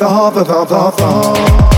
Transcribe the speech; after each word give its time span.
the 0.00 0.30
the 0.30 0.64
the 0.64 0.90
the 0.90 1.69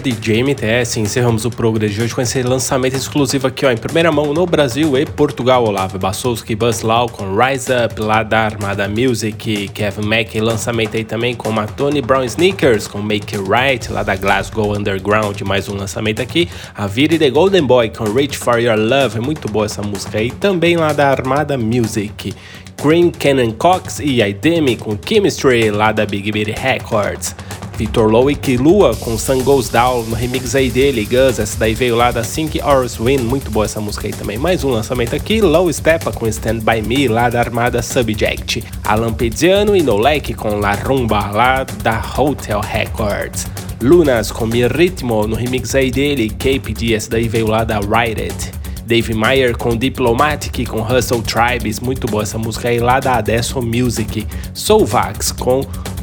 DJ 0.00 0.42
MTS. 0.42 0.98
Encerramos 0.98 1.44
o 1.44 1.50
Progress 1.50 1.94
de 1.94 2.02
hoje 2.02 2.14
com 2.14 2.20
esse 2.20 2.42
lançamento 2.42 2.96
exclusivo 2.96 3.46
aqui 3.46 3.66
ó, 3.66 3.70
em 3.70 3.76
primeira 3.76 4.10
mão 4.10 4.32
no 4.32 4.46
Brasil 4.46 4.96
e 4.96 5.04
Portugal. 5.04 5.64
Olavo 5.64 5.98
Bassowski, 5.98 6.56
Buzz 6.56 6.82
Lau 6.82 7.08
com 7.08 7.36
Rise 7.36 7.70
Up 7.72 8.00
lá 8.00 8.22
da 8.22 8.40
Armada 8.40 8.88
Music. 8.88 9.68
Kevin 9.68 10.06
Mack, 10.06 10.40
lançamento 10.40 10.96
aí 10.96 11.04
também 11.04 11.34
com 11.34 11.58
a 11.60 11.66
Tony 11.66 12.00
Brown 12.00 12.24
Sneakers 12.24 12.88
com 12.88 12.98
Make 12.98 13.36
It 13.36 13.48
Right 13.48 13.92
lá 13.92 14.02
da 14.02 14.16
Glasgow 14.16 14.76
Underground. 14.76 15.40
Mais 15.42 15.68
um 15.68 15.76
lançamento 15.76 16.22
aqui. 16.22 16.48
A 16.74 16.86
Viri 16.86 17.18
The 17.18 17.30
Golden 17.30 17.62
Boy 17.62 17.90
com 17.90 18.04
Reach 18.04 18.38
For 18.38 18.58
Your 18.58 18.78
Love. 18.78 19.18
É 19.18 19.20
muito 19.20 19.48
boa 19.48 19.66
essa 19.66 19.82
música 19.82 20.18
aí. 20.18 20.30
Também 20.30 20.76
lá 20.76 20.92
da 20.92 21.10
Armada 21.10 21.58
Music. 21.58 22.32
Green 22.82 23.10
Cannon 23.10 23.52
Cox 23.52 24.00
e 24.00 24.22
Idemi 24.22 24.74
com 24.74 24.96
Chemistry 25.06 25.70
lá 25.70 25.92
da 25.92 26.06
Big 26.06 26.32
Beat 26.32 26.58
Records. 26.58 27.34
Victor 27.80 28.10
Lowick 28.10 28.52
e 28.52 28.58
Lua 28.58 28.94
com 28.94 29.16
Sun 29.16 29.42
Goes 29.42 29.70
Down 29.70 30.02
no 30.02 30.14
remix 30.14 30.54
aí 30.54 30.70
dele, 30.70 31.02
Gus, 31.06 31.38
essa 31.38 31.58
daí 31.58 31.74
veio 31.74 31.96
lá 31.96 32.10
da 32.10 32.22
Sync 32.22 32.60
Hours 32.60 32.98
Win, 32.98 33.20
muito 33.20 33.50
boa 33.50 33.64
essa 33.64 33.80
música 33.80 34.06
aí 34.06 34.12
também. 34.12 34.36
Mais 34.36 34.62
um 34.62 34.68
lançamento 34.68 35.16
aqui, 35.16 35.40
Low 35.40 35.72
Stepa 35.72 36.12
com 36.12 36.26
Stand 36.26 36.58
By 36.58 36.82
Me 36.86 37.08
lá 37.08 37.30
da 37.30 37.40
Armada 37.40 37.80
Subject. 37.80 38.62
Alan 38.84 39.14
Pediano 39.14 39.74
e 39.74 39.82
Nolek 39.82 40.34
com 40.34 40.58
La 40.58 40.74
Rumba 40.74 41.30
lá 41.30 41.64
da 41.64 42.04
Hotel 42.18 42.60
Records. 42.60 43.46
Lunas 43.80 44.30
com 44.30 44.44
Mi 44.44 44.68
Ritmo 44.68 45.26
no 45.26 45.34
remix 45.34 45.74
aí 45.74 45.90
dele, 45.90 46.28
KPD, 46.28 46.92
essa 46.92 47.08
daí 47.08 47.28
veio 47.28 47.46
lá 47.46 47.64
da 47.64 47.78
Ride 47.78 48.24
It. 48.24 48.60
Dave 48.90 49.14
Meyer 49.14 49.56
com 49.56 49.76
Diplomatic 49.76 50.66
com 50.68 50.82
Hustle 50.82 51.22
Tribes, 51.22 51.78
muito 51.78 52.08
boa 52.08 52.24
essa 52.24 52.36
música 52.36 52.68
aí 52.68 52.80
lá 52.80 52.98
da 52.98 53.14
Adesso 53.14 53.62
Music. 53.62 54.26
Soulvax 54.52 55.30
com 55.30 55.60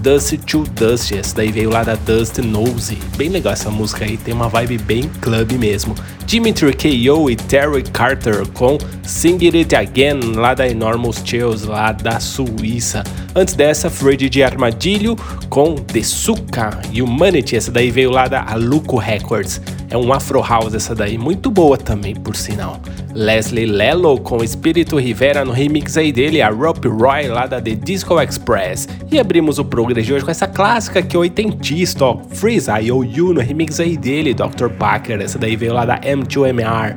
Dust 0.08 0.38
to 0.46 0.64
Dust, 0.80 1.12
essa 1.12 1.36
daí 1.36 1.52
veio 1.52 1.70
lá 1.70 1.84
da 1.84 1.96
Dust 1.96 2.38
Nose. 2.38 2.98
Bem 3.18 3.28
legal 3.28 3.52
essa 3.52 3.70
música 3.70 4.06
aí, 4.06 4.16
tem 4.16 4.34
uma 4.34 4.48
vibe 4.48 4.78
bem 4.78 5.12
club 5.20 5.52
mesmo. 5.60 5.94
Dimitri 6.26 6.74
K.O. 6.74 7.30
e 7.30 7.36
Terry 7.36 7.84
Carter 7.84 8.48
com 8.54 8.78
Sing 9.04 9.38
It 9.54 9.76
Again, 9.76 10.32
lá 10.34 10.54
da 10.54 10.66
Enormous 10.66 11.22
Chills, 11.26 11.68
lá 11.68 11.92
da 11.92 12.22
Suíça. 12.22 13.04
Antes 13.36 13.54
dessa, 13.54 13.90
Fred 13.90 14.30
de 14.30 14.42
Armadilho 14.42 15.18
com 15.50 15.76
The 15.76 16.04
Suka 16.04 16.80
Humanity, 16.98 17.58
essa 17.58 17.70
daí 17.70 17.92
veio 17.92 18.10
lá 18.10 18.30
da 18.30 18.46
Aluco 18.50 18.96
Records. 18.96 19.62
É 19.90 19.98
um 19.98 20.14
Afro 20.14 20.42
House 20.42 20.74
essa 20.74 20.96
daí, 20.96 21.18
muito 21.18 21.52
boa 21.52 21.78
também, 21.78 22.16
por 22.16 22.34
sinal. 22.34 22.80
Leslie 23.18 23.66
Lello 23.66 24.20
com 24.20 24.44
Espírito 24.44 24.96
Rivera 25.00 25.44
no 25.44 25.52
remix 25.52 25.98
aí 25.98 26.12
dele, 26.12 26.40
a 26.40 26.50
Rope 26.50 26.88
Roy 26.88 27.28
lá 27.28 27.48
da 27.48 27.60
The 27.60 27.74
Disco 27.74 28.22
Express. 28.22 28.88
E 29.12 29.20
abrimos 29.20 29.58
o 29.58 29.66
progress 29.66 30.06
de 30.06 30.14
hoje 30.14 30.24
com 30.24 30.30
essa 30.30 30.48
clássica 30.48 31.02
que 31.02 31.16
é 31.16 31.20
oitentista, 31.20 32.06
ó, 32.06 32.20
Freeze 32.30 32.70
IOU 32.70 33.34
no 33.34 33.42
remix 33.42 33.80
aí 33.80 33.98
dele, 33.98 34.36
Dr. 34.36 34.70
Parker, 34.78 35.20
essa 35.20 35.40
daí 35.40 35.56
veio 35.56 35.74
lá 35.74 35.84
da 35.84 36.00
M2MR 36.00 36.96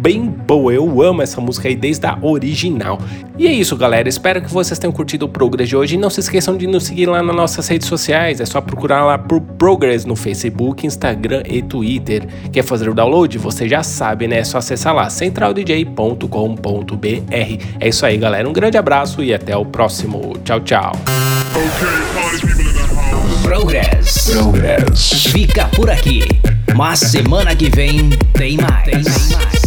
bem 0.00 0.26
boa. 0.26 0.72
Eu 0.72 1.02
amo 1.02 1.22
essa 1.22 1.40
música 1.40 1.68
aí 1.68 1.76
desde 1.76 2.06
a 2.06 2.18
original. 2.22 2.98
E 3.38 3.46
é 3.46 3.52
isso, 3.52 3.76
galera. 3.76 4.08
Espero 4.08 4.40
que 4.40 4.50
vocês 4.50 4.78
tenham 4.78 4.92
curtido 4.92 5.26
o 5.26 5.28
Progress 5.28 5.68
de 5.68 5.76
hoje. 5.76 5.94
E 5.94 5.98
não 5.98 6.10
se 6.10 6.20
esqueçam 6.20 6.56
de 6.56 6.66
nos 6.66 6.84
seguir 6.84 7.06
lá 7.06 7.22
nas 7.22 7.36
nossas 7.36 7.68
redes 7.68 7.86
sociais. 7.86 8.40
É 8.40 8.46
só 8.46 8.60
procurar 8.60 9.04
lá 9.04 9.18
por 9.18 9.40
Progress 9.40 10.06
no 10.06 10.16
Facebook, 10.16 10.86
Instagram 10.86 11.42
e 11.46 11.62
Twitter. 11.62 12.26
Quer 12.50 12.62
fazer 12.62 12.88
o 12.88 12.94
download? 12.94 13.36
Você 13.38 13.68
já 13.68 13.82
sabe, 13.82 14.26
né? 14.26 14.38
É 14.38 14.44
só 14.44 14.58
acessar 14.58 14.94
lá 14.94 15.08
centraldj.com.br. 15.10 17.64
É 17.78 17.88
isso 17.88 18.06
aí, 18.06 18.16
galera. 18.16 18.48
Um 18.48 18.52
grande 18.52 18.78
abraço 18.78 19.22
e 19.22 19.34
até 19.34 19.56
o 19.56 19.64
próximo. 19.64 20.32
Tchau, 20.44 20.60
tchau. 20.60 20.92
Progress. 23.42 24.30
Progress. 24.30 25.26
Fica 25.30 25.66
por 25.68 25.90
aqui. 25.90 26.22
Mas 26.74 27.00
semana 27.00 27.54
que 27.54 27.68
vem 27.68 28.10
tem 28.32 28.56
mais. 28.56 28.84
Tem 28.84 29.02
mais. 29.02 29.59